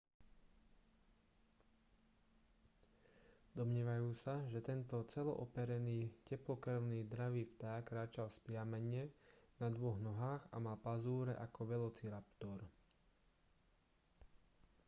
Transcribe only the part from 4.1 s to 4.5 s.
sa